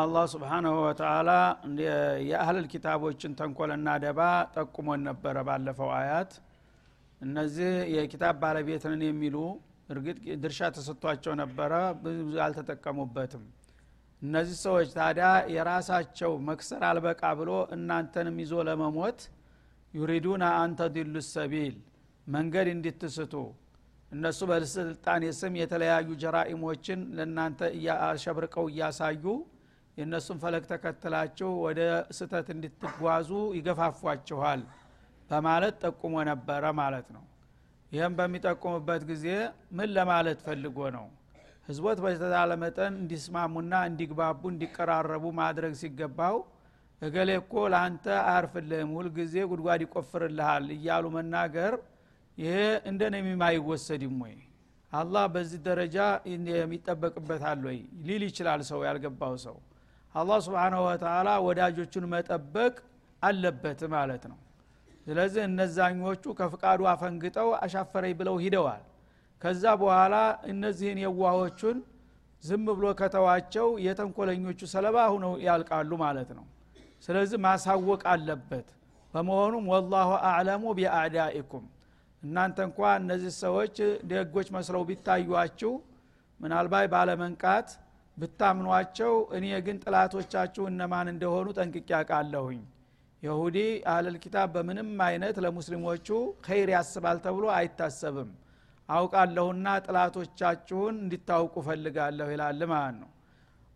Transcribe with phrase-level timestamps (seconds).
[0.00, 1.30] አላህ ስብሓናሁ ወተላ
[2.28, 4.20] የአህልል ኪታቦችን ተንኮልና ደባ
[4.54, 6.32] ጠቁሞን ነበረ ባለፈው አያት።
[7.20, 9.36] እነዚህ የኪታብ ባለቤትንን የሚሉ
[9.92, 11.72] እርግጥ ድርሻ ተሰጥቷቸው ነበረ
[12.04, 13.44] ብዙ አልተጠቀሙበትም።
[14.22, 19.20] እነዚህ ሰዎች ታዲያ የራሳቸው መክሰር አልበቃ ብሎ እናንተንም ይዞ ለመሞት
[19.94, 21.76] ዩሪዱና አንተዲሉ ሰቢል
[22.26, 23.34] መንገድ እንዲትስቱ
[24.12, 27.60] እነሱ በስልጣን ስም የተለያዩ ጀራኢሞችን ለእናንተ
[28.06, 29.24] አሸብርቀው እያሳዩ
[30.00, 31.80] የእነሱን ፈለግ ተከትላችሁ ወደ
[32.18, 34.60] ስተት እንድትጓዙ ይገፋፏችኋል
[35.30, 37.24] በማለት ጠቁሞ ነበረ ማለት ነው።
[37.92, 39.26] ይህም በሚጠቁምበት ጊዜ
[39.76, 41.06] ምን ለማለት ፈልጎ ነው?
[41.68, 46.36] ህዝቦት በተቻለ መጠን እንዲስማሙና እንዲግባቡ እንዲቀራረቡ ማድረግ ሲገባው
[47.02, 51.74] እገሌ እኮ ለአንተ አያርፍልህም ሁልጊዜ ጉድጓድ ይቆፍርልሃል እያሉ መናገር
[52.38, 52.56] ይሄ
[52.90, 54.36] እንደ ነሚማ አይወሰድም ወይ?
[54.92, 55.96] አላህ በዚህ ደረጃ
[56.56, 57.78] የሚጠበቅበታል ወይ?
[58.06, 59.56] ሊል ይችላል ሰው ያልገባው ሰው
[60.14, 62.74] አላህ ስብንሁ ወተላ ወዳጆቹን መጠበቅ
[63.22, 64.38] አለበት ማለት ነው።
[65.06, 68.82] ስለዚህ እነዛኞቹ ከፍቃዱ አፈንግጠው አሻፈረኝ ብለው ሂደዋል።
[69.42, 70.14] ከዛ በኋላ
[70.52, 71.76] እነዚህን የዋሆቹን
[72.44, 76.44] ዝም ብሎ ከተዋቸው የተንኮለኞቹ ሰለባ ሁነው ያልቃሉ ማለት ነው።
[77.02, 78.68] ስለዚህ ማሳወቅ አለበት።
[79.14, 81.64] በመሆኑም ወላሁ አዕለሙ ቢአዕዳኢኩም።
[82.22, 83.76] እናንተ እንኳ እነዚህ ሰዎች
[84.10, 85.72] ደጎች መስለው ቢታዩችሁ
[86.40, 87.68] ምናልባት ባለመንቃት
[88.20, 92.60] ብታምኗቸው እኔ ግን ጥላቶቻችሁ እነማን እንደሆኑ ጠንቅቄ ያውቃለሁኝ
[93.22, 93.58] የሁዲ
[93.90, 96.08] አህለል ኪታብ በምንም አይነት ለሙስሊሞቹ
[96.46, 98.30] ኸይር ያስባል ተብሎ አይታሰብም።
[98.88, 103.10] አውቃለሁና ጥላቶቻችሁን እንዲታውቁ ፈልጋለሁ ይላል ማለት ነው።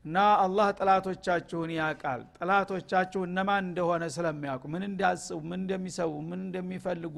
[0.05, 7.17] እና አላህ ጥላቶቻችሁን ያውቃል። ጥላቶቻችሁ እነማን እንደሆነ ስለሚያውቁ ምን እንዳስቡ ምን እንደሚሰቡ ምን እንደሚፈልጉ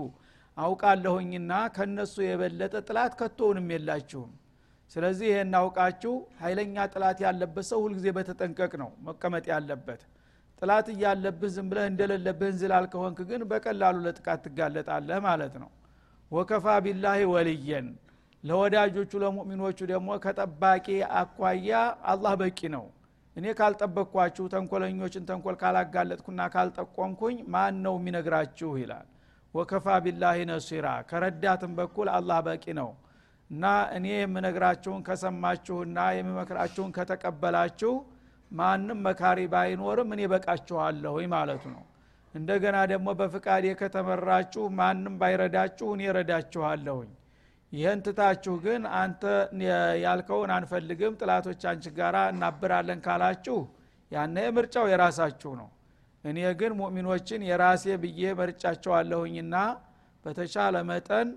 [0.56, 4.30] አውቃለሁኝና ከነሱ የበለጠ ጥላት ከቶውንም የላችሁም
[4.90, 10.02] ስለዚህ ይህን አውቃችሁ ኃይለኛ ጥላት ያለበት ሰው ሁልጊዜ በተጠንቀቅ ነው መቀመጥ ያለበት።
[10.62, 15.70] ጥላት እያለብህ ዝም ብለህ እንደሌለብህ እንዝላል ከሆንክ ግን በቀላሉ ለጥቃት ትጋለጣለህ ማለት ነው።
[16.30, 17.88] ወከፋ ቢላሂ ወልየን።
[18.44, 20.86] ለወዳጆቹ ለሙእሚኖቹ ደግሞ ከጠባቂ
[21.20, 21.70] አኳያ
[22.12, 22.84] አላህ በቂ ነው።
[23.36, 28.70] እኔ ካልጠበቅኳችሁ ተንኮለኞችን ተንኮል ካላጋለጥኩና ካልጠቆምኩኝ ማን ነው የሚነግራችሁ?
[28.82, 29.06] ይላል።
[29.54, 32.88] ወከፋ ቢላሂ ነሲራ። ከረዳትም በኩል አላህ በቂ ነው
[33.50, 33.64] እና
[33.96, 37.92] እኔ የምነግራችሁን ከሰማችሁና የሚመክራችሁን ከተቀበላችሁ
[38.50, 41.84] ማንም መካሪ ባይኖርም እኔ በቃችኋለሁ ማለቱ ነው።
[42.34, 47.10] እንደገና ደግሞ በፍቃድ ከተመራችሁ ማንም ባይረዳችሁ እኔ ረዳችኋለሁኝ
[47.72, 49.22] ይህን ትታችሁ ግን አንተ
[50.04, 53.58] ያልከውን አንፈልግም ጥላቶች አንቺ ጋራ እናብራለን ካላችሁ
[54.12, 55.68] ያነ ምርጫው የራሳችሁ ነው።
[56.24, 59.56] እኔ ግን ሙእሚኖችን የራሴ ብዬ መርጫቸዋለሁኝና
[60.24, 61.28] በተቻለ መጠን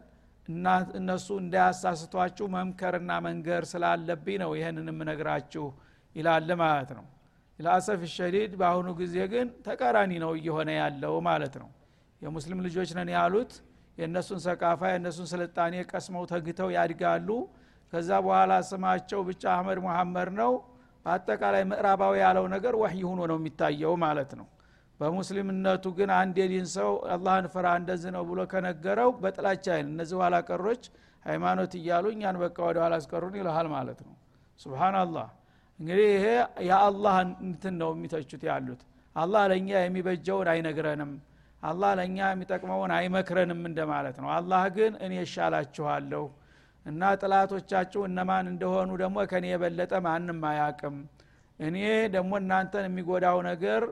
[1.00, 5.66] እነሱ እንዳያሳስቷችሁ መምከርና መንገር ስላለብኝ ነው ይህንን የምነግራችሁ
[6.16, 7.06] ይላል ማለት ነው።
[7.60, 11.70] ለአሰፍ ሸዲድ በአሁኑ ጊዜ ግን ተቃራኒ ነው እየሆነ ያለው ማለት ነው።
[12.22, 13.52] የሙስሊም ልጆች ነን ያሉት
[13.98, 17.30] የእነሱን ሰቃፋ የእነሱን ስልጣኔ ቀስመው ተግተው ያድጋሉ።
[17.94, 20.52] ከዛ በኋላ ስማቸው ብቻ አህመድ ሙሐመድ ነው።
[21.06, 24.48] በአጠቃላይ ምዕራባዊ ያለው ነገር ወህይ ሆኖ ነው የሚታየው ማለት ነው
[25.00, 30.36] በሙስሊምነቱ ግን አንድ የዲን ሰው አላህን ፍራ እንደዚህ ነው ብሎ ከነገረው በጥላቻ አይን እነዚህ ኋላ
[30.48, 30.84] ቀሮች
[31.26, 34.14] ሃይማኖት እያሉ እኛን በቃ ወደ ኋላ አስቀሩን ይልሃል ማለት ነው።
[34.60, 35.28] ሱብሃናላህ
[35.80, 36.26] እንግዲህ ይሄ
[36.70, 37.16] የአላህ
[37.46, 38.82] እንትን ነው የሚተቹት ያሉት።
[39.16, 41.12] አላህ ለእኛ የሚበጀውን አይነግረንም።
[41.64, 46.26] አላህ ለእኛ የሚጠቅመውን አይመክረንም እንደማለት ነው። አላህ ግን እኔ እሻላችኋለሁ
[46.86, 50.96] እና ጥላቶቻችሁ እነማን እንደሆኑ ደግሞ ከኔ የበለጠ ማንም አያቅም
[51.60, 51.78] እኔ
[52.14, 53.84] ደግሞ እናንተን የሚጎዳው ነገር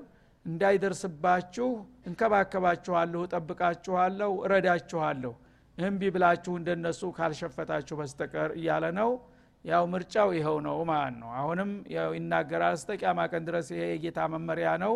[0.48, 1.68] እንዳይደርስባችሁ
[2.10, 5.34] እንከባከባችኋለሁ ጠብቃችኋለሁ እረዳችኋለሁ።
[5.78, 9.10] እምቢ ብላችሁ እንደነሱ ካልሸፈታችሁ በስተቀር እያለ ነው።
[9.66, 14.20] ያው ምርጫው ይኸው ነው ማለት ነው። አሁንም ያው ይናገራል እስተ ቂያማ ቀን ድረስ ይሄ የጌታ
[14.34, 14.94] መመሪያ ነው።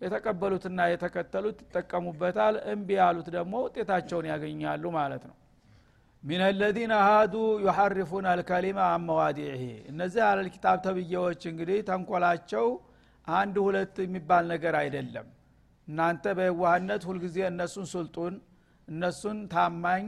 [0.00, 5.36] የተቀበሉትና የተከተሉት ይጠቀሙበታል። እምቢ ያሉት ደግሞ ውጤታቸውን ያገኛሉ ማለት ነው።
[6.22, 7.34] ሚን አለዚነ ሃዱ
[7.64, 12.66] ዩሐርፉን አልከሊማ አመዋዲዒህ እነዚህ አለልኪታብ ተብዬዎች እንግዲህ ተንኮላቸው
[13.32, 15.26] አንድ ሁለት የሚባል ነገር አይደለም።
[15.88, 18.34] እናንተ በየዋህነት ሁልጊዜ እነሱን ስልጡን
[18.88, 20.04] እነሱን ታማኝ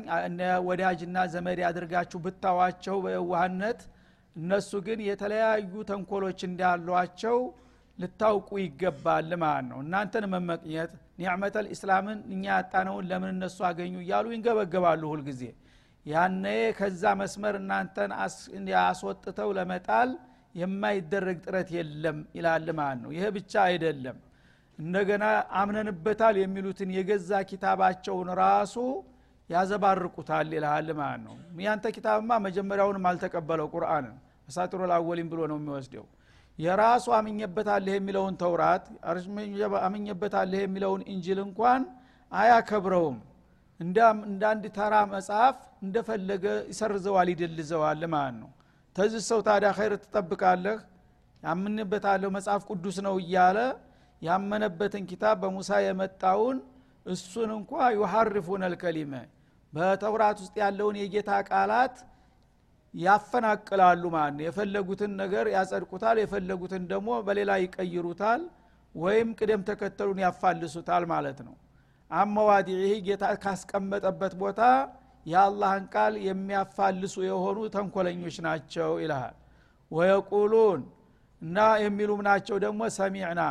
[0.68, 3.80] ወዳጅና ዘመድ ያድርጋችሁ ብታዋቸው በየዋህነት።
[4.36, 7.38] እነሱ ግን የተለያዩ ተንኮሎች እንዳሏቸው
[7.98, 15.02] ልታውቁ ይገባል ማለት ነው። እናንተን መመቅኘት ኒዕመተል ኢስላምን እኛ ያጣነውን ለምን እነሱ አገኙ እያሉ ይንገበገባሉ
[15.12, 15.42] ሁልጊዜ።
[16.06, 16.44] ያነ
[16.78, 18.10] ከዛ መስመር እናንተን
[18.82, 20.10] አስወጥተው ለመጣል
[20.54, 24.16] የማይደረግ ጥረት የለም ይላል ማለት ነው። ይሄ ብቻ አይደለም።
[24.78, 25.24] እንደገና
[25.60, 28.76] አምነንበታል የሚሉትን የገዛ ኪታባቸውን ራሱ
[29.50, 31.34] ያዘባርቁታል ይልሃል ማለት ነው።
[31.64, 34.14] ያንተ ኪታብማ መጀመሪያውንም አልተቀበለው ቁርአንን።
[34.48, 36.06] አሳጥሮ ላወሊም ብሎ ነው የሚወስደው።
[36.58, 38.84] የራሱ አምኘበታለህ የሚለውን ተውራት
[39.86, 41.82] አምኘበታለህ የሚለውን እንጅል እንኳን
[42.32, 43.18] አያከብረውም።
[43.80, 43.98] እንደ
[44.50, 48.50] አንድ ተራ መጽሐፍ እንደፈለገ ይሰርዘዋል ይደልዘዋል ማለት ነው
[48.96, 50.78] ተዚህ ሰው ታዲያ ኸይር ትጠብቃለህ?
[51.42, 53.58] ያምንበታለሁ መጽሐፍ ቅዱስ ነው እያለ
[54.22, 56.58] ያመነበትን ኪታብ በሙሳ የመጣውን
[57.06, 59.12] እሱን እንኳ ዩሐርፉን አልከሊመ
[59.72, 61.96] በተውራት ውስጥ ያለውን የጌታ ቃላት
[62.94, 68.42] ያፈናቅላሉ ማለት ነው። የፈለጉትን ነገር ያጸድቁታል የፈለጉትን ደግሞ በሌላ ይቀይሩታል
[68.94, 71.54] ወይም ቅደም ተከተሉን ያፋልሱታል ማለት ነው።
[72.10, 74.60] አመዋዲህ ጌታ ካስቀመጠበት ቦታ
[75.26, 79.36] የአላህን ቃል የሚያፋልሱ የሆኑ ተንኮለኞች ናቸው ይልሃል።
[79.90, 80.80] ወየቁሉን
[81.42, 83.42] እና የሚሉም ናቸው ደግሞ ሰሚዕና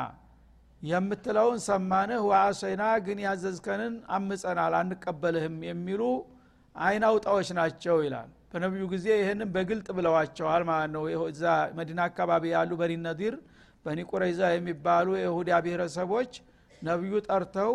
[0.82, 6.02] የምትለውን ሰማንህ ወአሰይና ግን ያዘዝከንን አምፀናል አንቀበልህም የሚሉ
[6.76, 11.44] አይናውጣዎች ናቸው ይላል። በነቢዩ ጊዜ ይህንን በግልጥ ብለዋቸዋል ማለት ነው። እዛ
[11.78, 13.36] መዲና አካባቢ ያሉ በኒ ነዲር
[14.56, 16.32] የሚባሉ የይሁዳ ብሔረሰቦች
[16.82, 17.72] ነቢዩ ጠርተው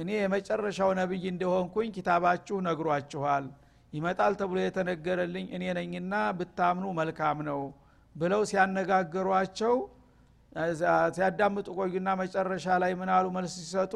[0.00, 3.46] እኔ የመጨረሻው ነቢይ እንደሆንኩኝ ኪታባችሁ ነግሯችኋል።
[3.92, 7.60] ይመጣል ተብሎ የተነገረልኝ እኔ ነኝና ብታምኑ መልካም ነው
[8.14, 9.74] ብለው ሲያነጋግሯቸው
[11.16, 13.94] ሲያዳምጡ ቆዩና መጨረሻ ላይ ምናሉ መልስ ሲሰጡ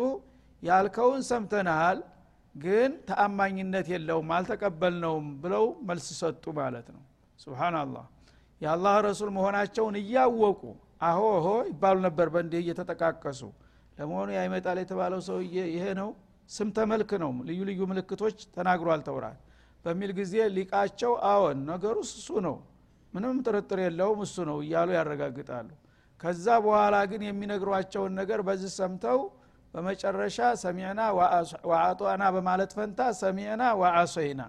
[0.63, 1.99] ያልከውን ሰምተናሃል
[2.55, 7.03] ግን ተአማኝነት የለውም አልተቀበልነውም ብለው መልስ ሰጡ ማለት ነው።
[7.39, 8.05] ስብናላህ
[8.61, 10.61] የአላህ ረሱል መሆናቸውን እያወቁ
[11.09, 13.41] አሆ ሆ ይባሉ ነበር በእንዲህ እየተጠቃቀሱ
[13.99, 16.09] ለመሆኑ ያይመጣል የተባለው ሰውዬ ይሄ ነው?
[16.51, 17.31] ስም ተመልክ ነው?
[17.49, 19.39] ልዩ ልዩ ምልክቶች ተናግሯል ተውራት
[19.85, 22.57] በሚል ጊዜ ሊቃቸው አዎን ነገሩ እሱ ነው
[23.13, 25.69] ምንም ጥርጥር የለውም እሱ ነው እያሉ ያረጋግጣሉ።
[26.21, 29.19] ከዛ በኋላ ግን የሚነግሯቸውን ነገር በዚህ ሰምተው
[29.75, 31.01] በመጨረሻ ሰሚዕና
[31.71, 34.43] ወአጧና በማለት ፈንታ ሰሚዕና ወአሶይና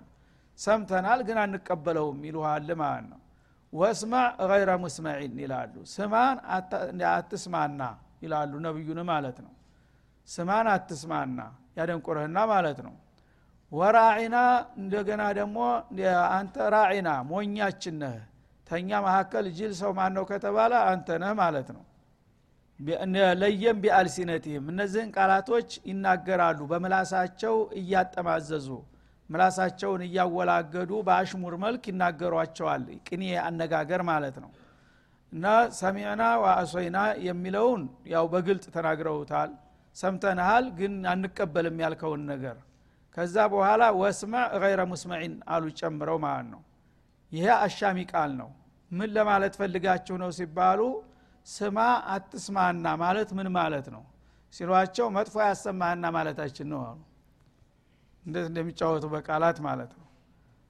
[0.59, 3.19] ሰምተናል ግን አንቀበለውም ይልሃል ማለት ነው።
[3.73, 6.37] ወስማዕ ገይረ ሙስመዒን ይላሉ። ስማን
[7.11, 7.81] አትስማና
[8.25, 9.53] ይላሉ ነቢዩን ማለት ነው።
[10.27, 11.39] ስማን አትስማና
[11.77, 12.93] ያደንቁርህና ማለት ነው።
[13.71, 14.37] ወራዒና
[14.81, 15.57] እንደገና ደግሞ
[16.35, 18.15] አንተ ራዒና ሞኛችን ነህ
[18.67, 21.83] ተኛ መካከል ጅል ሰው ማን ነው ከተባለ አንተ ነህ ማለት ነው።
[23.41, 28.67] ለየም ቢአልሲነቲህም እነዚህን ቃላቶች ይናገራሉ። በምላሳቸው እያጠማዘዙ
[29.29, 34.51] ምላሳቸውን እያወላገዱ በአሽሙር መልክ ይናገሯቸዋል። ቅኔ አነጋገር ማለት ነው
[35.33, 35.45] እና
[35.79, 37.81] ሰሚዕና ወአሶይና የሚለውን
[38.13, 39.51] ያው በግልጥ ተናግረውታል።
[39.95, 42.57] ሰምተንሃል ግን አንቀበልም ያልከውን ነገር።
[43.17, 46.61] ከዛ በኋላ ወስማዕ ገይረ ሙስመዒን አሉ ጨምረው ማለት ነው።
[47.31, 48.49] ይሄ አሻሚ ቃል ነው።
[48.91, 50.81] ምን ለማለት ፈልጋችሁ ነው ሲባሉ
[51.47, 51.77] ስማ
[52.13, 54.03] አትስማና ማለት ምን ማለት ነው
[54.53, 56.99] ሲሏቸው መጥፎ ያሰማህና ማለታችን ነው አሉ።
[58.23, 60.07] እንዴት እንደሚጫወቱ በቃላት ማለት ነው።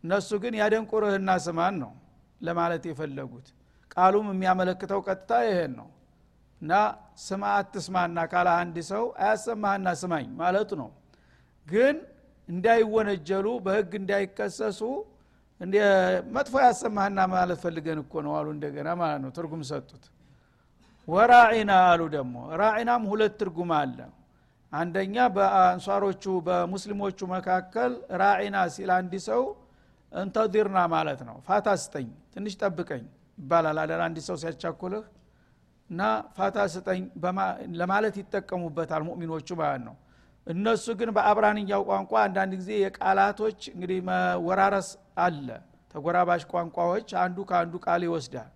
[0.03, 1.91] እነሱ ግን ያደንቁርህና ስማን ነው
[2.41, 3.47] ለማለት የፈለጉት
[3.97, 5.87] ቃሉም የሚያመለክተው ቀጥታ ይሄን ነው።
[6.61, 6.73] እና
[7.19, 10.89] ስማ አትስማና ካለ አንድ ሰው አያሰማህና ስማኝ ማለቱ ነው።
[11.67, 11.95] ግን
[12.49, 14.81] እንዳይወነጀሉ በህግ እንዳይከሰሱ
[16.35, 20.03] መጥፎ ያሰማህና ማለት ፈልገን እኮ ነው አሉ እንደገና ማለት ነው። ትርጉም ሰጡት።
[21.07, 23.97] ወራዒና አሉ ደግሞ። ራዒናም ሁለት ትርጉም አለ።
[24.73, 29.43] አንደኛ በአንሷሮቹ በሙስሊሞቹ መካከል ራዒና ሲል አንድ ሰው
[30.11, 31.67] እንተዲርና ማለት ነው። ፋታ
[32.33, 33.05] ትንሽ ጠብቀኝ
[33.37, 35.03] ይባላል። አደር አንድ ሰው ሲያቻኩልህ
[35.89, 36.01] እና
[36.37, 37.01] ፋታ ስጠኝ
[37.79, 39.95] ለማለት ይጠቀሙበታል ሙእሚኖቹ ማለት ነው።
[40.47, 44.89] እነሱ ግን በአብራንያው ቋንቋ አንዳንድ ጊዜ የቃላቶች እንግዲህ መወራረስ
[45.25, 45.47] አለ።
[45.95, 48.51] ተጎራባሽ ቋንቋዎች አንዱ ከአንዱ ቃል ይወስዳል።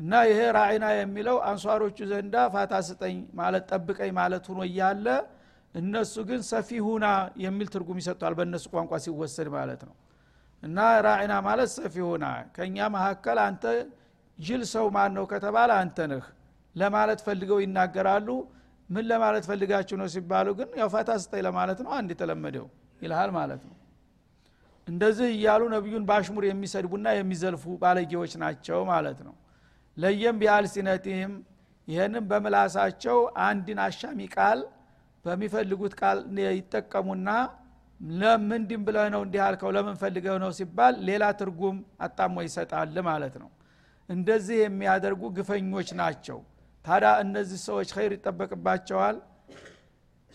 [0.00, 5.06] እና ይሄ ራዒና የሚለው አንሷሮቹ ዘንዳ ፋታ ስጠኝ ማለት ጠብቀኝ ማለት ሁኖ እያለ
[5.74, 7.06] እነሱ ግን ሰፊሁና
[7.44, 9.94] የሚል ትርጉም ይሰጧል በእነሱ ቋንቋ ሲወሰድ ማለት ነው።
[10.62, 13.64] እና ራዒና ማለት ሰፊሁና ከእኛ መካከል አንተ
[14.38, 16.24] ጅል ሰው ማን ነው ከተባለ አንተ ነህ
[16.74, 18.28] ለማለት ፈልገው ይናገራሉ።
[18.88, 22.66] ምን ለማለት ፈልጋችሁ ነው ሲባሉ ግን ያው ፋታ ስጠኝ ለማለት ነው አንድ የተለመደው
[23.00, 23.74] ይልሃል ማለት ነው።
[24.88, 29.34] እንደዚህ እያሉ ነቢዩን በአሽሙር የሚሰድቡና የሚዘልፉ ባለጌዎች ናቸው ማለት ነው።
[29.96, 31.32] ለየም ቢአልሲነቲህም
[31.88, 34.58] ይህንም በምላሳቸው አንድን አሻሚ ቃል
[35.24, 36.18] በሚፈልጉት ቃል
[36.56, 37.28] ይጠቀሙና
[38.00, 43.48] ለምንድን ብለህ ነው እንዲህ አልከው ለምን ፈልገው ነው ሲባል ሌላ ትርጉም አጣሞ ይሰጣል ማለት ነው
[44.08, 46.38] እንደዚህ የሚያደርጉ ግፈኞች ናቸው።
[46.84, 49.16] ታዲያ እነዚህ ሰዎች ኸይር ይጠበቅባቸዋል?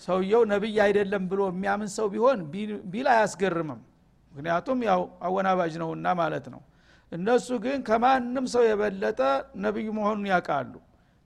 [0.02, 2.40] ሰውየው ነቢይ አይደለም ብሎ የሚያምን ሰው ቢሆን
[2.92, 3.82] ቢል አያስገርምም።
[4.32, 6.62] ምክንያቱም ያው አወናባጅ ነውና ማለት ነው።
[7.12, 9.20] እነሱ ግን ከማንም ሰው የበለጠ
[9.66, 10.74] ነቢዩ መሆኑን ያውቃሉ።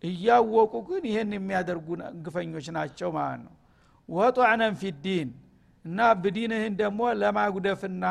[0.04, 1.88] እያወቁ ግን ይህን የሚያደርጉ
[2.26, 3.54] ግፈኞች ናቸው ማለት ነው።
[4.10, 5.30] ወጧዕነን ፊዲን
[5.86, 8.06] እና ብዲንህን ደግሞ ለማጉደፍና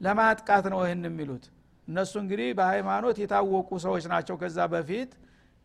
[0.00, 1.44] ለማጥቃት ነው ይህን የሚሉት
[1.92, 5.10] እነሱ እንግዲህ በሃይማኖት የታወቁ ሰዎች ናቸው። ከዛ በፊት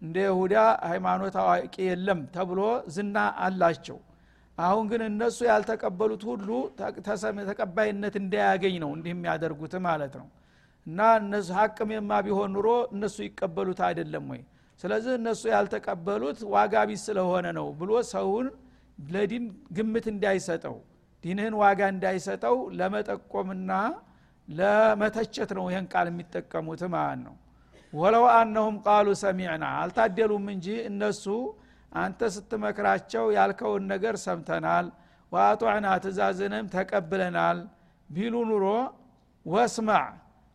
[0.01, 0.55] እንደ ይሁዳ
[0.89, 2.59] ሃይማኖት አዋቂ የለም ተብሎ
[2.95, 3.15] ዝና
[3.45, 3.97] አላቸው።
[4.57, 6.49] አሁን ግን እነሱ ያልተቀበሉት ሁሉ
[7.49, 10.27] ተቀባይነት እንዳያገኝ ነው እንዲህ የሚያደርጉት ማለት ነው።
[10.87, 14.41] እና እነሱ ሀቅም የማ ቢሆን ኑሮ እነሱ ይቀበሉት አይደለም ወይ?
[14.79, 18.47] ስለዚህ እነሱ ያልተቀበሉት ዋጋ ቢስ ስለሆነ ነው ብሎ ሰውን
[19.07, 19.45] ለዲን
[19.77, 20.75] ግምት እንዳይሰጠው
[21.23, 23.71] ዲንህን ዋጋ እንዳይሰጠው ለመጠቆምና
[24.47, 27.35] ለመተቸት ነው ይህን ቃል የሚጠቀሙት ማለት ነው።
[27.93, 31.25] ወለው አነሁም ቃሉ ሰሚዕና አልታደሉም እንጂ እነሱ
[31.95, 34.87] አንተ ስትመክራቸው ያልከውን ነገር ሰምተናል
[35.31, 37.59] ዋአጧዕና ትእዛዝንም ተቀብለናል
[38.09, 38.65] ቢሉ ኑሮ
[39.45, 40.05] ወስማዕ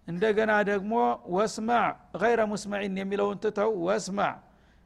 [0.08, 0.92] እንደገና ደግሞ
[1.36, 1.88] ወስማዕ
[2.22, 4.34] ገይረ ሙስመዒን የሚለውን ትተው ወስማዕ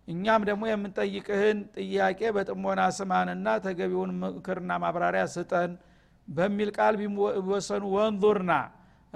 [0.09, 5.73] እኛም ደግሞ የምንጠይቅህን ጥያቄ በጥሞና ስማንና ተገቢውን ምክርና ማብራሪያ ስጠን
[6.29, 8.53] በሚል ቃል ቢወሰኑ ወንዙርና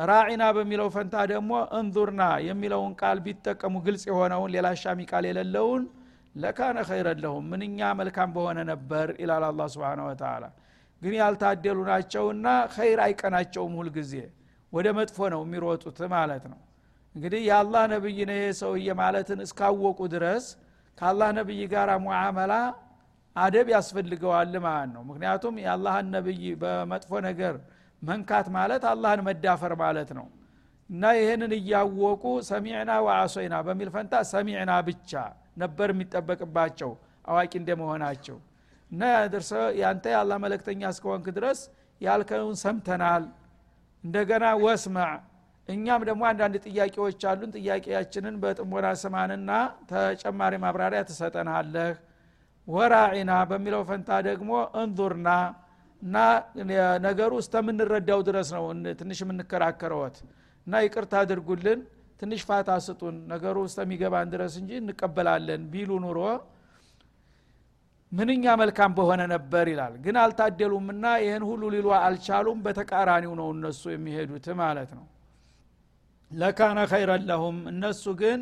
[0.08, 5.82] ራዒና በሚለው ፈንታ ደግሞ እንዙርና የሚለውን ቃል ቢጠቀሙ ግልጽ የሆነውን ሌላ ሻሚ ቃል የሌለውን
[6.34, 10.44] ለካነ ኸይረን ለሁም ምንኛ መልካም በሆነ ነበር ይላል አላ ስብን ወተላ
[11.02, 14.12] ግን ያልታደሉ ናቸውና ኸይር አይቀናቸውም ሁልጊዜ
[14.72, 16.58] ወደ መጥፎ ነው የሚሮጡት ማለት ነው።
[17.14, 20.44] እንግዲህ የአላህ ነብይ ነው ይሄ ሰውዬ ማለትን እስካወቁ ድረስ
[20.98, 22.52] ከአላህ ነብይ ጋር ሙዓመላ
[23.36, 27.54] አደብ ያስፈልገዋል ማለት ነው። ምክንያቱም የአላህን ነብይ በመጥፎ ነገር
[28.02, 30.26] መንካት ማለት አላህን መዳፈር ማለት ነው።
[30.90, 35.12] እና ይህንን እያወቁ ሰሚዕና ወአሶይና በሚል ፈንታ ሰሚዕና ብቻ
[35.62, 36.90] ነበር የሚጠበቅባቸው
[37.24, 38.38] አዋቂ እንደመሆናቸው።
[38.90, 41.60] እና ያደርሰ ያንተ የአላህ መለክተኛ እስከሆንክ ድረስ
[42.00, 43.24] ያልከውን ሰምተናል።
[44.04, 45.12] እንደገና ወስማዕ
[45.68, 49.50] እኛም ደግሞ አንዳንድ ጥያቄዎች አሉን። ጥያቄያችንን በጥሞና ስማንና
[49.90, 51.92] ተጨማሪ ማብራሪያ ትሰጠናለህ።
[52.68, 54.50] ወራዒና በሚለው ፈንታ ደግሞ
[54.82, 55.28] እንዙርና
[56.02, 56.16] እና
[57.06, 58.64] ነገሩ እስከምንረዳው ድረስ ነው
[59.00, 60.16] ትንሽ የምንከራከረወት
[60.66, 61.80] እና ይቅርታ አድርጉልን
[62.20, 66.18] ትንሽ ፋታ ስጡን ነገሩ እስከሚገባን ድረስ እንጂ እንቀበላለን ቢሉ ኑሮ
[68.12, 74.46] ምንኛ መልካም በሆነ ነበር ይላል። ግን አልታደሉምና ይህን ሁሉ ሊሉ አልቻሉም። በተቃራኒው ነው እነሱ የሚሄዱት
[74.60, 75.04] ማለት ነው።
[76.30, 78.40] ለካነ ኸይረን ለሁም እነሱ ግን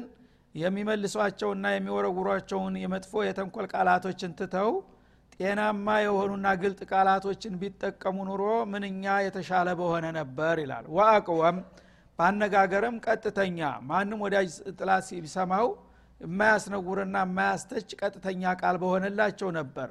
[0.54, 4.70] የሚመልሷቸውና የሚወረውሯቸውን የመጥፎ የተንኮል ቃላቶችን ትተው
[5.40, 8.42] ጤናማ የሆኑና ግልጥ ቃላቶችን ቢጠቀሙ ኑሮ
[8.72, 11.58] ምንኛ የተሻለ በሆነ ነበር ይላል። ወአቅወም
[12.18, 13.58] በአነጋገርም ቀጥተኛ
[13.90, 15.66] ማንም ወዳጅ ጥላት ሲሰማው
[16.20, 19.90] የማያስነውርና የማያስተች ቀጥተኛ ቃል በሆነላቸው ነበር።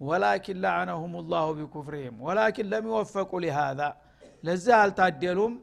[0.00, 3.80] ወላኪን ለዓነሁም ላሁ ቢኩፍርህም ወላኪን ለሚወፈቁ ሊሃዛ
[4.44, 5.54] ለዚህ አልታደሉም።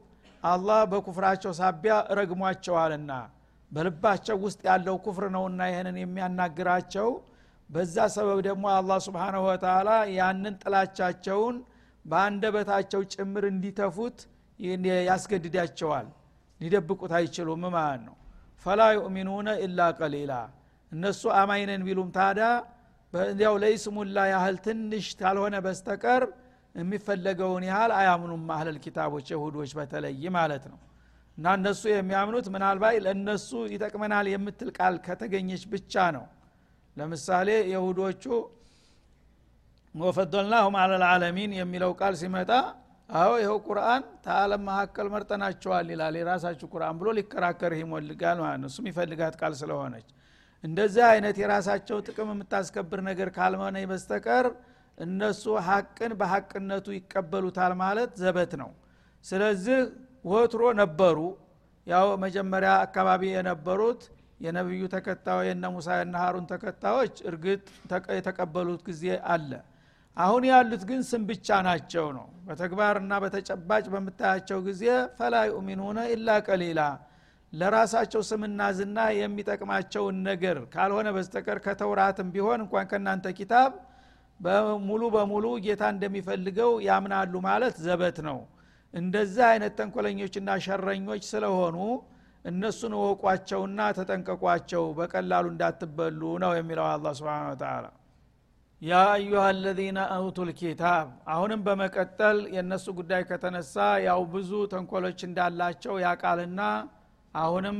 [0.42, 3.12] አላህ በኩፍራቸው ሳቢያ ረግሟቸዋልና
[3.70, 7.08] በልባቸው ውስጥ ያለው ኩፍር ነውና ይህንን የሚያናግራቸው
[7.70, 11.56] በዛ ሰበብ ደግሞ አላህ ስብሓናሁ ወተላ ያንን ጥላቻቸውን
[12.04, 14.18] በአንደበታቸው ጭምር እንዲተፉት
[15.08, 16.06] ያስገድዳቸዋል።
[16.60, 18.16] ሊደብቁት አይችሉም ማለት ነው።
[18.66, 20.32] ፈላ ዩእሚኑነ ኢላ ቀሊላ።
[20.92, 22.40] እነሱ አማይነን ቢሉም ታዳ
[23.12, 26.24] እንዲያው ለይስሙላ ያህል ትንሽ ካልሆነ በስተቀር
[26.74, 30.78] የሚፈለገውን ያህል አያምኑም አህለል ኪታቦች የሁዶች በተለይ ማለት ነው።
[31.38, 36.24] እና እነሱ የሚያምኑት ምናልባት ለእነሱ ይጠቅመናል የምትል ቃል ከተገኘች ብቻ ነው
[37.00, 38.24] ለምሳሌ የሁዶቹ
[39.94, 42.50] ወፈደልናሁም አለልዓለሚን የሚለው ቃል ሲመጣ
[43.10, 48.86] አዎ ይኸው ቁርአን ተአለም መካከል መርጠናቸዋል ይላል የራሳችሁ ቁርአን ብሎ ሊከራከር ይሞልጋል ማለት ነው። እሱም
[48.90, 50.06] ይፈልጋት ቃል ስለሆነች።
[50.64, 54.46] እንደዚህ አይነት የራሳቸው ጥቅም የምታስከብር ነገር ካልሆነ በስተቀር
[54.98, 58.70] እነሱ ሀቅን በሀቅነቱ ይቀበሉታል ማለት ዘበት ነው።
[59.24, 59.78] ስለዚህ
[60.30, 61.18] ወትሮ ነበሩ።
[61.86, 64.02] ያው መጀመሪያ አካባቢ የነበሩት
[64.40, 67.60] የነቢዩ ተከታዮች የነ ሙሳ የነ ሀሩን ተከታዮች እርግጥ
[68.16, 69.50] የተቀበሉት ጊዜ አለ።
[70.16, 74.84] አሁን ያሉት ግን ስም ብቻ ናቸው ነው። በተግባርና በተጨባጭ በምታያቸው ጊዜ
[75.18, 76.80] ፈላ ዩእሚኑነ ኢላ ቀሊላ
[77.52, 83.72] ለራሳቸው ስምና ዝና የሚጠቅማቸውን ነገር ካልሆነ በስተቀር ከተውራትም ቢሆን እንኳን ከእናንተ ኪታብ
[84.86, 88.38] ሙሉ በሙሉ ጌታ እንደሚፈልገው ያምናሉ ማለት ዘበት ነው።
[88.94, 91.76] እንደዚህ አይነት ተንኮለኞችና ሸረኞች ስለሆኑ
[92.44, 97.86] እነሱን እወቋቸውና ተጠንቀቋቸው በቀላሉ እንዳትበሉ ነው የሚለው አላ ስብን ተላ
[98.82, 103.74] ያ አዩሃ አለዚነ አውቱ ልኪታብ አሁንም በመቀጠል የእነሱ ጉዳይ ከተነሳ
[104.06, 106.60] ያው ብዙ ተንኮሎች እንዳላቸው ያቃልና
[107.34, 107.76] አሁንም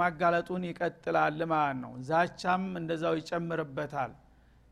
[0.00, 4.10] ማጋለጡን ይቀጥላል ማለት ነው። ዛቻም እንደዛው ይጨምርበታል።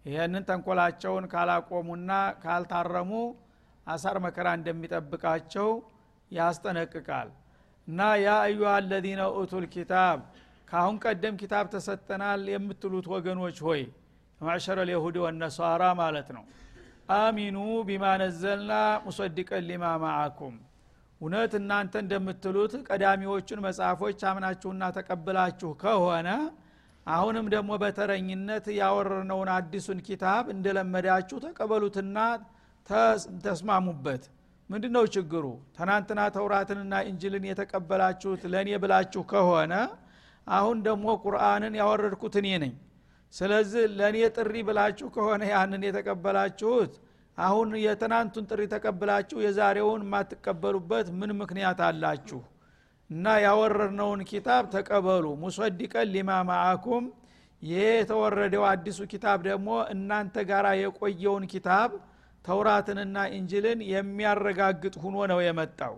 [0.04, 2.10] ይህንን ተንኮላቸውን ካላቆሙና
[2.42, 3.12] ካልታረሙ
[3.87, 5.70] አሳር መከራ እንደሚጠብቃቸው
[6.30, 7.30] ያስጠነቅቃል
[7.90, 10.18] እና ያ አዩሃ አለዚነ ኡቱ ልኪታብ
[10.68, 13.82] ከአሁን ቀደም ኪታብ ተሰጠናል የምትሉት ወገኖች ሆይ
[14.40, 16.44] ማዕሸረ ልየሁድ ወነሷራ ማለት ነው።
[17.16, 17.56] አሚኑ
[17.88, 18.73] ቢማ ነዘልና
[19.06, 20.54] ሙሰድቀን ሊማ ማአኩም።
[21.20, 26.28] እውነት እናንተ እንደምትሉት ቀዳሚዎቹን መጽሐፎች አምናችሁና ተቀብላችሁ ከሆነ
[27.06, 32.16] አሁንም ደግሞ በተረኝነት ያወረነውን አዲሱን ኪታብ እንደለመዳችሁ ተቀበሉትና
[33.44, 34.23] ተስማሙበት
[34.71, 35.45] ምንድ ነው ችግሩ?
[35.77, 39.73] ትናንትና ተውራትንና እንጅልን የተቀበላችሁት ለእኔ ብላችሁ ከሆነ
[40.47, 42.75] አሁን ደግሞ ቁርአንን ያወረድኩት እኔ ነኝ።
[43.35, 46.93] ስለዚህ ለእኔ ጥሪ ብላችሁ ከሆነ ያንን የተቀበላችሁት
[47.39, 52.41] አሁን የትናንቱን ጥሪ ተቀብላችሁ የዛሬውን የማትቀበሉበት ምን ምክንያት አላችሁ?
[53.11, 57.05] እና ያወረድነውን ኪታብ ተቀበሉ። ሙሰዲቀን ሊማ ማአኩም
[57.62, 61.91] ይሄ የተወረደው አዲሱ ኪታብ ደግሞ እናንተ ጋር የቆየውን ኪታብ
[62.44, 65.94] ተውራትንና እንጅልን የሚያረጋግጥ ሁኖ ነው የመጣው።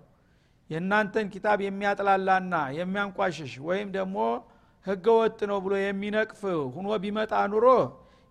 [0.71, 4.19] የእናንተን ኪታብ የሚያጥላላና የሚያንቋሽሽ ወይም ደግሞ
[4.87, 6.41] ህገ ወጥ ነው ብሎ የሚነቅፍ
[6.77, 7.67] ሁኖ ቢመጣ ኑሮ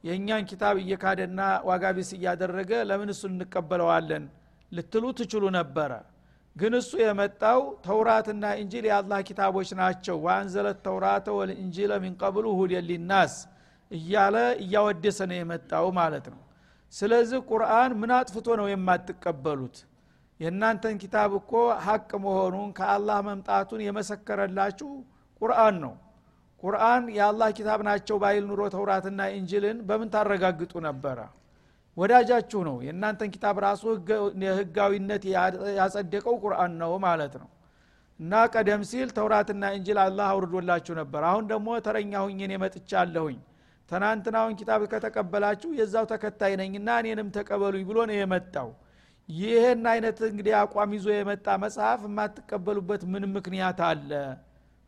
[0.03, 4.23] የእኛን ኪታብ እየካደና ዋጋ ቢስ እያደረገ ለምን እሱን እንቀበለዋለን
[4.71, 5.91] ልትሉ ትችሉ ነበረ።
[6.55, 12.45] ግን እሱ የመጣው ተውራትና እንጂል የአላህ ኪታቦች ናቸው። ወአንዘለት ተውራተ ወልእንጂለ ሚንቀብሉ
[12.89, 13.35] ሊናስ
[13.91, 16.41] እያለ እያወደሰ ነው የመጣው ማለት ነው
[16.93, 19.75] ስለዚህ ቁርአን ምን አጥፍቶ ነው የማትቀበሉት?
[20.39, 21.51] የእናንተን ኪታብ እኮ
[21.85, 24.89] ሀቅ መሆኑን ከአላህ መምጣቱን የመሰከረላችሁ
[25.41, 25.93] ቁርአን ነው።
[26.63, 31.19] ቁርአን የአላህ ኪታብ ናቸው ባይል ኑሮ ተውራትና እንጅልን በምን ታረጋግጡ ነበረ?
[31.97, 33.83] ወዳጃችሁ ነው። የእናንተን ኪታብ ራሱ
[34.59, 35.23] ህጋዊነት
[35.79, 37.49] ያጸደቀው ቁርአን ነው ማለት ነው።
[38.19, 43.39] እና ቀደም ሲል ተውራትና እንጅል አላህ አውርዶላችሁ ነበር። አሁን ደግሞ ተረኛ ሁኝን የመጥቻለሁኝ
[43.91, 48.69] ትናንትናውን ኪታብ ከተቀበላችሁ የዛው ተከታይ ነኝና እኔንም ተቀበሉኝ ብሎ ነው የመጣው።
[49.29, 54.11] ይህን አይነት እንግዲህ አቋም ይዞ የመጣ መጽሐፍ የማትቀበሉበት ምን ምክንያት አለ?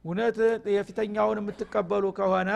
[0.06, 0.38] እውነት
[0.76, 2.52] የፊተኛውን የምትቀበሉ ከሆነ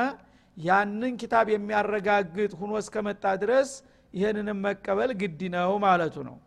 [0.57, 3.69] ያንን ኪታብ የሚያረጋግጥ ሁኖ እስከመጣ ድረስ
[4.13, 6.37] ይህንንም መቀበል ግድ ነው ማለቱ ነው።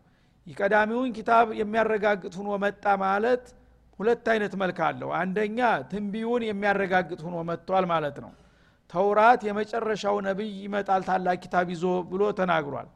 [0.57, 3.45] ቀዳሚውን ኪታብ የሚያረጋግጥ ሁኖ መጣ ማለት
[3.99, 5.59] ሁለት አይነት መልክ አለው። አንደኛ
[5.91, 8.31] ትንቢውን የሚያረጋግጥ ሁኖ መጥቷል ማለት ነው
[8.90, 12.88] ተውራት የመጨረሻው ነቢይ ይመጣል ታላቅ ኪታብ ይዞ ብሎ ተናግሯል።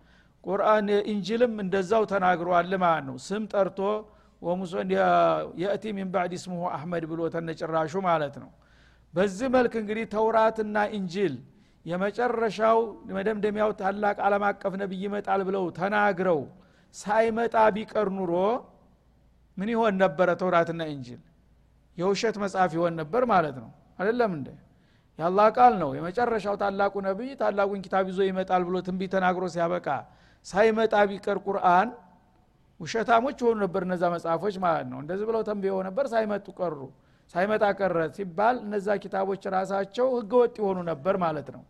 [0.44, 3.78] ቁርአን እንጅልም እንደዛው ተናግሯል ማለት ነው። ስም ጠርቶ
[5.61, 8.50] የእቲ ሚን ባዕድ ስሙሁ አህመድ ብሎ ተነጭራሹ ማለት ነው።
[9.14, 11.35] በዚህ መልክ እንግዲህ ተውራትና እንጅል
[11.85, 12.78] የመጨረሻው
[13.16, 16.40] መደምደሚያው ታላቅ ዓለም አቀፍ ነቢይ ይመጣል ብለው ተናግረው
[16.94, 18.33] ሳይመጣ ቢቀር ኑሮ
[19.57, 21.22] ምን ይሆን ነበረ ተውራትና እንጅል
[21.98, 24.48] የውሸት መጽሐፍ ይሆን ነበር ማለት ነው። አይደለም እንደ
[25.18, 29.88] የአላህ ቃል ነው። የመጨረሻው ታላቁ ነቢይ ታላቁን ኪታብ ይዞ ይመጣል ብሎ ትንቢት ተናግሮ ሲያበቃ
[30.46, 31.88] ሳይመጣ ቢቀር ቁርአን
[32.81, 36.79] ውሸታሞች የሆኑ ነበር እነዛ መጽሐፎች ማለት ነው። እንደዚህ ብለው ተንብየው ነበር ሳይመጡ ቀሩ።
[37.35, 41.62] ሳይመጣ ቀረ ሲባል እነዛ ኪታቦች ራሳቸው ህገወጥ የሆኑ ነበር ማለት ነው።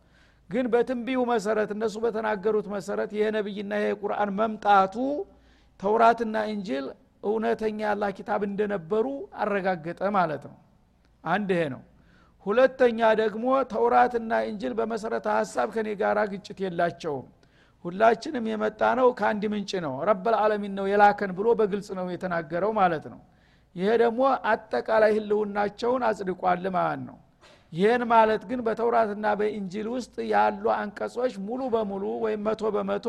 [0.50, 4.94] ግን በትንቢው መሰረት እነሱ በተናገሩት መሰረት ይሄ ነቢይና ይሄ ቁርአን መምጣቱ
[5.80, 6.86] ተውራትና እንጅል
[7.24, 9.06] እውነተኛ ያላ ኪታብ እንደነበሩ
[9.42, 10.56] አረጋገጠ ማለት ነው።
[11.24, 11.82] አንድ ይሄ ነው
[12.46, 17.26] ሁለተኛ ደግሞ ተውራትና እንጅል በመሰረተ ሀሳብ ከኔ ጋር ግጭት የላቸውም።
[17.84, 23.04] ሁላችንም የመጣ ነው ከአንድ ምንጭ ነው። ረበል ዓለሚን ነው የላከን ብሎ በግልጽ ነው የተናገረው ማለት
[23.12, 23.20] ነው።
[23.76, 27.16] ይሄ ደግሞ አጠቃላይ ህልውናቸውን አጽድቋል ማለት ነው።
[27.72, 33.06] ይህን ማለት ግን በተውራትና በኢንጂል ውስጥ ያሉ አንቀጾች ሙሉ በሙሉ ወይም መቶ በመቶ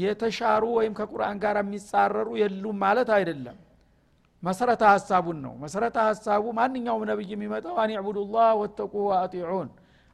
[0.00, 3.56] የተሻሩ ወይም ከቁርአን ጋር የሚጻረሩ የሉም ማለት አይደለም
[4.46, 9.68] መሰረተ ሀሳቡን ነው። መሰረተ ሀሳቡ ማንኛውም ነብይ የሚመጣው አን ዕቡዱላህ ወተቁ ወአጢዑን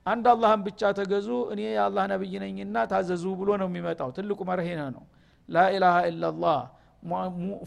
[0.07, 5.05] አንድ አላህን ብቻ ተገዙ እኔ የአላህ ነብይ ነኝና ታዘዙ ብሎ ነው የሚመጣው። ትልቁ መርሄነ ነው
[5.49, 6.59] ላኢላሃ ኢላላህ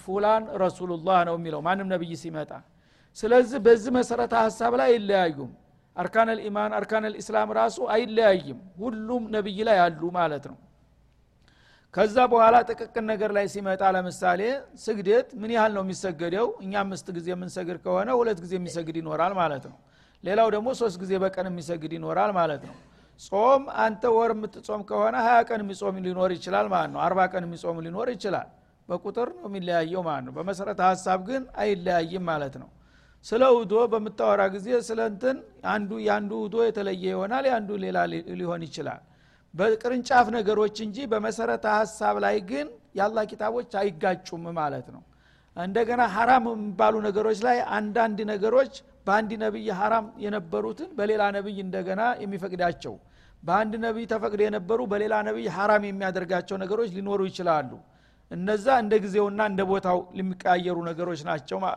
[0.03, 2.51] ፉላን ረሱሉላህ ነው የሚለው። ማንም ነብይ ሲመጣ
[3.17, 5.51] ስለዚህ በዚህ መሰረተ ሀሳብ ላይ አይለያዩም።
[5.95, 10.57] አርካን ልኢማን አርካን ልእስላም ራሱ አይለያይም። ሁሉም ነብይ ላይ አሉ ማለት ነው
[11.95, 14.41] ከዛ በኋላ ጥቅቅን ነገር ላይ ሲመጣ ለምሳሌ
[14.85, 16.47] ስግደት ምን ያህል ነው የሚሰገደው?
[16.63, 19.77] እኛ አምስት ጊዜ የምንሰግድ ከሆነ ሁለት ጊዜ የሚሰግድ ይኖራል ማለት ነው።
[20.23, 22.75] ሌላው ደግሞ ሶስት ጊዜ በቀን የሚሰግድ ይኖራል ማለት ነው።
[23.19, 27.79] ጾም አንተ ወር የምትጾም ከሆነ ሀያ ቀን የሚጾም ሊኖር ይችላል ማለት ነው። አርባ ቀን የሚጾም
[27.85, 28.47] ሊኖር ይችላል።
[28.89, 32.69] በቁጥር ነው የሚለያየው ማለት ነው። በመሰረተ ሀሳብ ግን አይለያይም ማለት ነው።
[33.25, 35.37] ስለ ውዶ በምታወራ ጊዜ ስለ እንትን
[35.69, 37.97] አንዱ የአንዱ ውዶ የተለየ ይሆናል የአንዱ ሌላ
[38.39, 39.01] ሊሆን ይችላል
[39.55, 45.01] በቅርንጫፍ ነገሮች እንጂ በመሰረተ ሀሳብ ላይ ግን የአላህ ኪታቦች አይጋጩም ማለት ነው።
[45.57, 48.73] እንደገና ሀራም የሚባሉ ነገሮች ላይ አንዳንድ ነገሮች
[49.07, 52.95] በአንድ ነቢይ ሀራም የነበሩትን በሌላ ነቢይ እንደገና የሚፈቅዳቸው
[53.43, 57.71] በአንድ ነቢይ ተፈቅዶ የነበሩ በሌላ ነቢይ ሀራም የሚያደርጋቸው ነገሮች ሊኖሩ ይችላሉ።
[58.31, 61.59] እነዛ እንደ ጊዜውና እንደ ቦታው የሚቀያየሩ ነገሮች ናቸው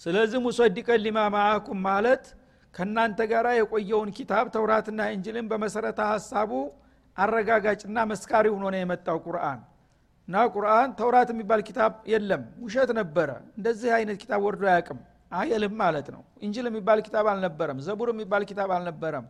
[0.00, 2.24] ስለዚህ ሙሰዲቀን ሊማ ማአኩም ማለት
[2.74, 6.50] ከእናንተ ጋር የቆየውን ኪታብ ተውራትና እንጅልን በመሰረተ ሀሳቡ
[7.16, 9.60] አረጋጋጭና መስካሪ ሆኖ ነው የመጣው ቁርአን።
[10.28, 13.28] እና ቁርአን ተውራት የሚባል ኪታብ የለም። ውሸት ነበረ።
[13.58, 14.98] እንደዚህ አይነት ኪታብ ወርዶ አያቅም
[15.32, 19.26] አይልም ማለት ነው። እንጅል የሚባል ኪታብ አልነበረም። ዘቡር የሚባል ኪታብ አልነበረም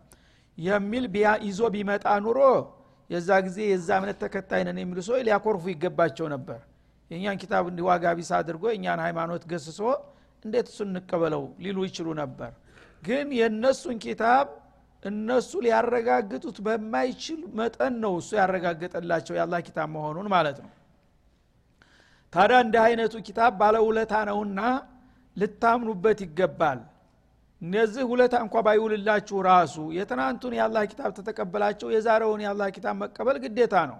[0.58, 1.04] የሚል
[1.44, 2.38] ይዞ ቢመጣ ኑሮ
[3.10, 6.58] የዛ ጊዜ የዛ እምነት ተከታይ ነን የሚሉ ሰዎች ሊያኮርፉ ይገባቸው ነበር።
[7.10, 9.80] የእኛን ኪታብ እንዲህ ዋጋ ቢስ አድርጎ እኛን ሃይማኖት ገስሶ
[10.44, 12.50] እንዴት እሱን እንቀበለው ሊሉ ይችሉ ነበር
[13.02, 14.46] ግን የእነሱን ኪታብ
[15.02, 20.70] እነሱ ሊያረጋግጡት በማይችል መጠን ነው እሱ ያረጋገጠላቸው የአላህ ኪታብ መሆኑን ማለት ነው።
[22.32, 24.60] ታዲያ እንዲህ አይነቱ ኪታብ ባለውለታ ነውና
[25.36, 26.80] ልታምኑበት ይገባል።
[27.62, 33.98] እነዚህ ውለታ እንኳ ባይውልላችሁ ራሱ የትናንቱን የአላህ ኪታብ ተተቀበላቸው የዛሬውን የአላህ ኪታብ መቀበል ግዴታ ነው።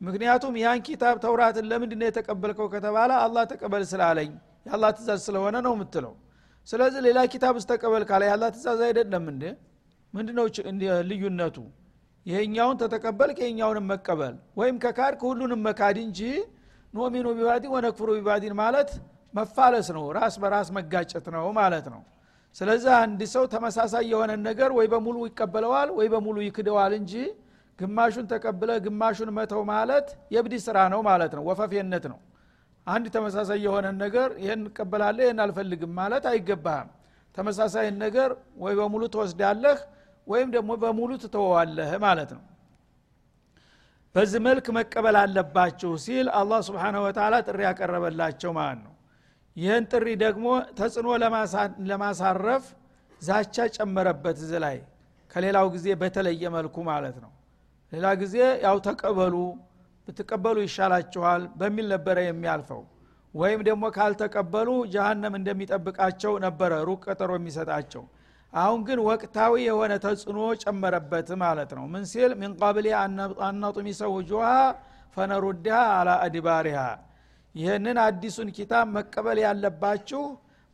[0.00, 4.30] ምክንያቱም ያን ኪታብ ተውራትን ለምንድን ነው የተቀበልከው ከተባለ አላህ ተቀበል ስላለኝ
[4.66, 6.12] የአላህ ትእዛዝ ስለሆነ ነው የምትለው
[6.68, 9.44] ስለዚህ ሌላ ኪታብ ስተቀበል ካለ የአላህ ትእዛዝ አይደለም እንዴ?
[10.14, 10.46] ምንድነው
[11.10, 11.56] ልዩነቱ?
[12.26, 16.20] ይሄኛውን ተተቀበልክ ይሄኛውንም መቀበል። ወይም ከካድክ ሁሉንም መካድ እንጂ
[16.94, 18.90] ኖሚኑ ቢባዲን ወነክፍሩ ቢባዲን ማለት
[19.34, 22.02] መፋለስ ነው ራስ በራስ መጋጨት ነው ማለት ነው።
[22.56, 27.12] ስለዚህ አንድ ሰው ተመሳሳይ የሆነ ነገር ወይ በሙሉ ይቀበለዋል ወይ በሙሉ ይክደዋል እንጂ
[27.78, 32.18] ግማሹን ተቀብለ ግማሹን መተው ማለት የብዲ ስራ ነው ማለት ነው ወፈፌነት ነው
[32.88, 36.90] አንድ ተመሳሳይ የሆነ ነገር ይህን እቀበላለህ ይህን አልፈልግም ማለት አይገባህም።
[37.36, 38.30] ተመሳሳይን ነገር
[38.62, 39.78] ወይ በሙሉ ትወስዳለህ
[40.26, 42.44] ወይም ደግሞ በሙሉ ትተወዋለህ ማለት ነው።
[44.14, 48.94] በዚህ መልክ መቀበል አለባችሁ ሲል አላህ ስብንሁ ወተላ ጥሪ ያቀረበላቸው ማለት ነው።
[49.56, 50.46] ይህን ጥሪ ደግሞ
[50.78, 51.08] ተጽዕኖ
[51.90, 52.64] ለማሳረፍ
[53.22, 54.76] ዛቻ ጨመረበት እዚ ላይ።
[55.30, 57.32] ከሌላው ጊዜ በተለየ መልኩ ማለት ነው።
[57.92, 59.34] ሌላ ጊዜ ያው ተቀበሉ
[60.08, 62.82] ብትቀበሉ ይሻላችኋል በሚል ነበረ የሚያልፈው።
[63.34, 68.04] ወይም ደግሞ ካልተቀበሉ ጀሃነም እንደሚጠብቃቸው ነበረ ሩቅ ቀጠሮ የሚሰጣቸው።
[68.52, 72.30] አሁን ግን ወቅታዊ የሆነ ተጽዕኖ ጨመረበት ማለት ነው። ምን ሲል?
[72.40, 72.86] ሚን ቀብሊ
[73.46, 74.46] አናጡሚሰ ውጁሃ
[75.16, 76.80] ፈነሩድሃ አላ አድባሪሃ
[77.54, 80.22] ይህንን አዲሱን ኪታብ መቀበል ያለባችሁ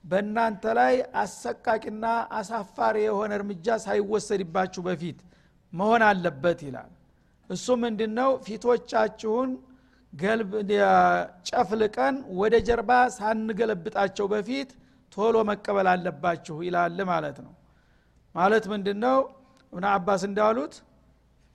[0.04, 2.04] በእናንተ ላይ አሰቃቂና
[2.38, 5.18] አሳፋሪ የሆነ እርምጃ ሳይወሰድባችሁ በፊት
[5.72, 6.90] መሆን አለበት ይላል
[7.50, 9.50] እሱ ምንድን ነው ፊቶቻችሁን
[10.12, 10.50] ገልብ
[11.48, 14.70] ጨፍልቀን ወደ ጀርባ ሳንገለብጣቸው በፊት
[15.12, 17.52] ቶሎ መቀበል አለባችሁ ይላል ማለት ነው።
[18.34, 19.18] ማለት ምንድን ነው
[19.72, 20.74] እብነ አባስ እንዳሉት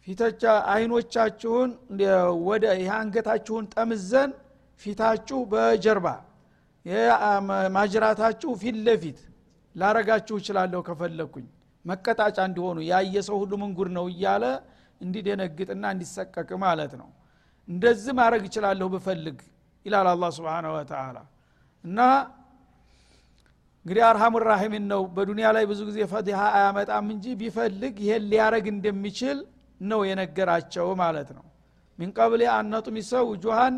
[0.08, 1.70] ፊቶቻ አይኖቻችሁን
[2.48, 4.32] ወደ ይህ አንገታችሁን ጠምዘን
[4.82, 6.08] ፊታችሁ በጀርባ
[7.76, 9.18] ማጅራታችሁ ፊት ለፊት
[9.76, 11.48] ላረጋችሁ እችላለሁ ከፈለግኩኝ
[11.86, 14.46] መቀጣጫ እንዲሆኑ ያየ ሰው ሁሉ ምንጉር ነው እያለ
[15.02, 17.10] እንዲደነግጥና እንዲሰቀቅ ማለት ነው።
[17.68, 19.40] እንደዚህ ማድረግ እችላለሁ ብፈልግ
[19.86, 21.18] ይላል አላ ስብን ወተላ
[21.84, 22.00] እና
[23.86, 29.38] እንግዲህ አርሃሙ ራሒሚን ነው በዱንያ ላይ ብዙ ጊዜ ፈቲሃ አያመጣም እንጂ ቢፈልግ ይሄን ሊያረግ እንደሚችል
[29.82, 31.46] ነው የነገራቸው ማለት ነው።
[32.00, 33.76] ሚን ቀብል አነጡሚሰ ውጁሃን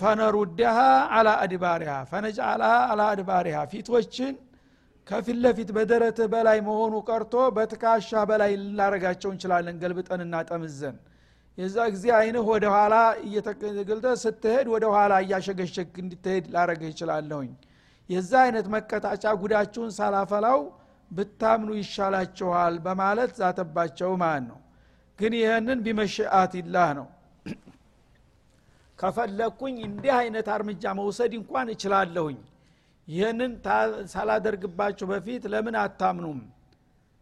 [0.00, 0.76] ፈነሩድሃ
[1.16, 4.34] አላ አድባሪሃ ፈነጅአልሃ አላ አድባሪሃ ፊቶችን
[5.06, 10.96] ከፊት ለፊት በደረትህ በላይ መሆኑ ቀርቶ በትካሻ በላይ ልናረጋቸው እንችላለን። ገልብጠንና ጠምዘን
[11.58, 12.94] የዛ ጊዜ አይንህ ወደ ኋላ
[13.26, 17.50] እየተገልጠ ስትሄድ ወደ ኋላ እያሸገሸግ እንድትሄድ ላረገህ ይችላለሁኝ
[18.08, 20.60] የዛ አይነት መቀጣጫ ጉዳችሁን ሳላፈላው
[21.10, 24.58] ብታምኑ ይሻላችኋል በማለት ዛተባቸው ማለት ነው።
[25.18, 27.08] ግን ይህንን ቢመሽአት ይላህ ነው።
[28.98, 32.38] ከፈለግኩኝ እንዲህ አይነት እርምጃ መውሰድ እንኳን እችላለሁኝ
[33.08, 33.52] ይህንን
[34.12, 36.40] ሳላደርግባችሁ በፊት ለምን አታምኑም?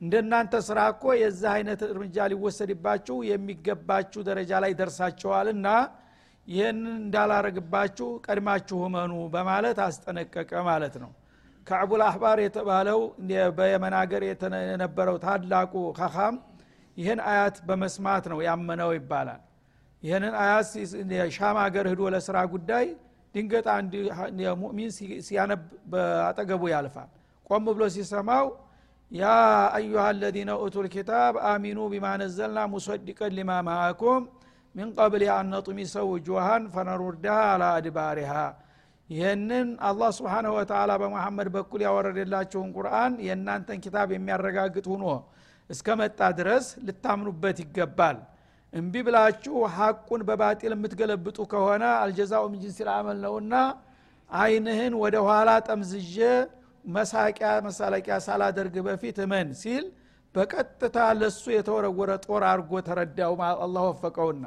[0.00, 5.68] እንደናንተ ስራ እኮ የዚህ አይነት እርምጃ ሊወሰድባችሁ የሚገባችሁ ደረጃ ላይ ደርሳችኋልና
[6.46, 11.10] ይህንን እንዳላረግባችሁ ቀድማችሁ መኑ በማለት አስጠነቀቀ ማለት ነው።
[11.66, 13.00] ከዕቡል አህባር የተባለው
[13.58, 14.22] በየመን ሀገር
[14.70, 16.36] የነበረው ታላቁ ከኻም
[16.96, 19.40] ይህን አያት በመስማት ነው ያመነው ይባላል።
[20.02, 20.66] ይህንን አያት
[21.36, 22.86] ሻም ሀገር ህዶ ለስራ ጉዳይ
[23.34, 23.92] ድንገት አንድ
[24.60, 24.90] ሙእሚን
[25.26, 25.62] ሲያነብ
[25.92, 27.10] በአጠገቡ ያልፋል።
[27.50, 28.46] ቆም ብሎ ሲሰማው
[29.10, 29.24] ያ
[29.76, 34.22] አዩሃ አለዚነ ኡቱ ልኪታብ አሚኑ ቢማ ነዘልና ሙሰዲቀን ሊማ ማአኩም
[34.74, 38.32] ሚን ቀብል አነጡሚሰ ውጁሃን ፈነሩድሃ አላ አድባሪሃ።
[39.08, 45.04] ይህንን አላህ ስብሓንሁ ወተላ በመሐመድ በኩል ያወረደላችሁን ቁርአን የእናንተን ኪታብ የሚያረጋግጥ ሁኖ
[45.70, 48.18] እስከ መጣ ድረስ ልታምኑበት ይገባል
[48.72, 53.54] እምቢ ብላችሁ ሐቁን በባጢል የምትገለብጡ ከሆነ አልጀዛኡ ምን ጅንሲል አመል ነውና
[54.30, 56.16] አይንህን ወደ ኋላ ጠምዝዤ
[56.88, 59.85] መሳቂያ መሳለቂያ ሳላደርግ በፊት እመን ሲል
[60.35, 64.44] በቀጥታ ለሱ የተወረወረ ጦር አድርጎ ተረዳው አላህ ወፈቀውና።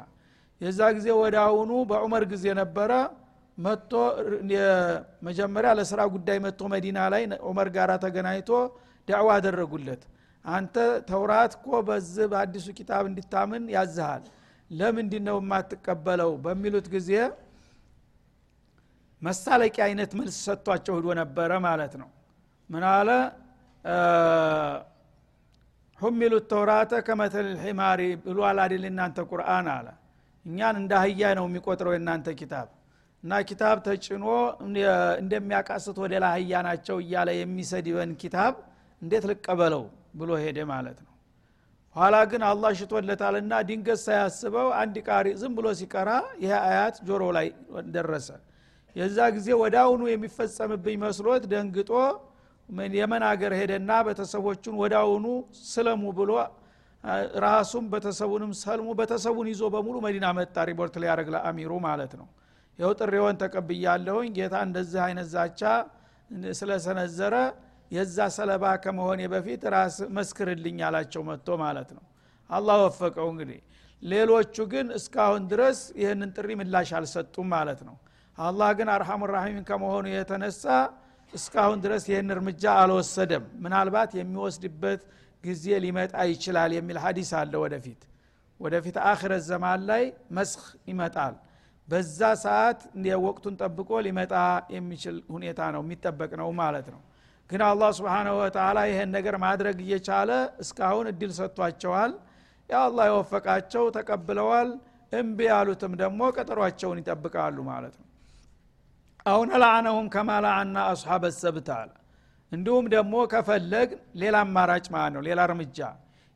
[0.61, 2.91] የዛ ጊዜ ወደ አሁኑ በዑመር ጊዜ ነበረ።
[3.57, 3.91] መጥቶ
[5.27, 8.49] መጀመሪያ ለስራ ጉዳይ መጥቶ መዲና ላይ ዑመር ጋር ተገናኝቶ
[9.07, 10.01] ዳዕዋ አደረጉለት
[10.45, 10.75] አንተ
[11.09, 14.23] ተውራት እኮ በዚህ በአዲሱ ኪታብ እንዲታምን ያዝሃል።
[14.71, 16.31] ለምንድ ነው የማትቀበለው?
[16.43, 17.09] በሚሉት ጊዜ
[19.21, 22.09] መሳለቂያ አይነት መልስ ሰጥቷቸው ሂዶ ነበረ ማለት ነው።
[22.69, 23.09] ምን አለ?
[25.99, 29.87] ሁሚሉ ተውራተ ከመተል ሒማሪ ብሏል አይደል እናንተ ቁርአን አለ።
[30.45, 32.67] እኛን እንደ አህያ ነው የሚቆጥረው የእናንተ ኪታብ።
[33.23, 34.25] እና ኪታብ ተጭኖ
[35.21, 38.53] እንደሚያቃስት ወደ ላህያ ናቸው እያለ የሚሰድበን ኪታብ
[39.01, 41.09] እንዴት ልቀበለው ብሎ ሄደ ማለት ነው።
[41.95, 46.09] ኋላ ግን አላህ ሽቶለታልና ድንገት ሳያስበው አንድ ቃሪ ዝም ብሎ ሲቀራ
[46.43, 47.47] ይህ አያት ጆሮ ላይ
[47.95, 48.29] ደረሰ።
[48.95, 49.47] የዛ ጊዜ
[49.81, 51.91] አሁኑ የሚፈጸምብኝ መስሎት ደንግጦ
[52.97, 55.25] የመን ሀገር ሄደና ቤተሰቦቹን አሁኑ
[55.67, 56.31] ስለሙ ብሎ
[57.43, 62.27] ራሱም ቤተሰቡንም ሰልሙ። ቤተሰቡን ይዞ በሙሉ መዲና መጣ ሪፖርት ሊያደረግ ለአሚሩ ማለት ነው።
[62.79, 65.61] ይኸው ጥሪውን ተቀብያለሁኝ። ጌታ እንደዚህ አይነት ዛቻ
[66.59, 67.35] ስለሰነዘረ
[67.91, 72.03] የዛ ሰለባ ከመሆኔ በፊት ራስ መስክርልኝ አላቸው መጥቶ ማለት ነው።
[72.49, 73.59] አላህ ወፈቀው እንግዲህ።
[74.03, 77.95] ሌሎቹ ግን እስካሁን ድረስ ይህንን ጥሪ ምላሽ አልሰጡም ማለት ነው።
[78.37, 80.63] አላህ ግን አርሐሙ ራሒም ከመሆኑ የተነሳ
[81.33, 85.01] እስካሁን ድረስ ይህን እርምጃ አልወሰደም። ምናልባት የሚወስድበት
[85.43, 88.01] ጊዜ ሊመጣ ይችላል የሚል ሀዲስ አለ ወደፊት።
[88.59, 91.33] ወደፊት አክረት ዘማን ላይ መስህ ይመጣል።
[91.87, 92.79] በዛ ሰዓት
[93.25, 94.33] ወቅቱን ጠብቆ ሊመጣ
[94.75, 97.01] የሚችል ሁኔታ ነው የሚጠበቅ ነው ማለት ነው
[97.49, 100.31] ግን አላህ ስብንሁ ወተላ ይህን ነገር ማድረግ እየቻለ
[100.63, 102.13] እስካሁን እድል ሰጥቷቸዋል።
[102.69, 104.69] ያ አላህ የወፈቃቸው ተቀብለዋል።
[105.13, 108.07] እምቢ ያሉትም ደግሞ ቀጠሯቸውን ይጠብቃሉ ማለት ነው።
[109.25, 111.69] አሁን ለአነሁም ከማ ለአና አስሓበ ሰብት
[112.51, 113.89] እንዲሁም ደግሞ ከፈለግ
[114.21, 115.77] ሌላ አማራጭ ማለት ነው ሌላ እርምጃ።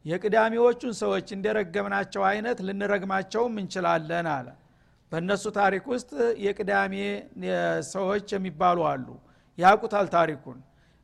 [0.05, 4.47] የቅዳሜዎቹን ሰዎች እንደረገምናቸው አይነት ልንረግማቸውም እንችላለን አለ።
[5.11, 6.11] በእነሱ ታሪክ ውስጥ
[6.45, 6.93] የቅዳሜ
[7.91, 9.07] ሰዎች የሚባሉ አሉ።
[9.57, 10.57] ያቁታል ታሪኩን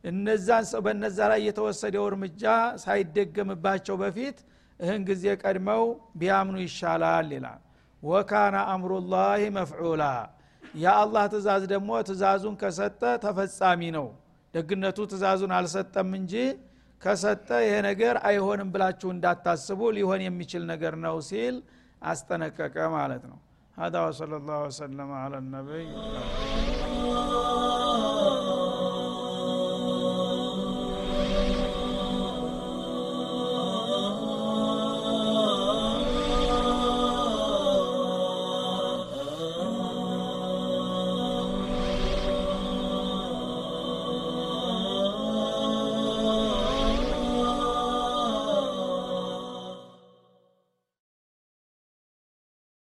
[0.04, 2.42] እነዛን ሰው በነዛ ላይ የተወሰደው እርምጃ
[2.84, 4.38] ሳይደገምባቸው በፊት
[4.80, 5.84] እህን ጊዜ ቀድመው
[6.20, 7.60] ቢያምኑ ይሻላል ይላል
[8.02, 10.04] ወካነ አምሩላህ መፍዑላ
[10.82, 14.06] የአላህ ትእዛዝ ደግሞ ትእዛዙን ከሰጠ ተፈጻሚ ነው
[14.54, 16.34] ደግነቱ ትእዛዙን አልሰጠም እንጂ
[17.02, 21.58] ከሰጠ ይሄ ነገር አይሆንም ብላችሁ እንዳታስቡ ሊሆን የሚችል ነገር ነው ሲል
[22.02, 23.38] አስጠነቀቀ ማለት ነው
[23.76, 25.86] هذا وصلى الله وسلم على النبي